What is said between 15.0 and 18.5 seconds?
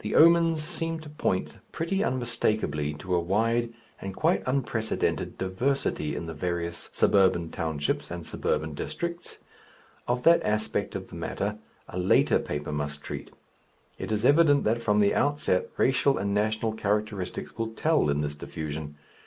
the outset racial and national characteristics will tell in this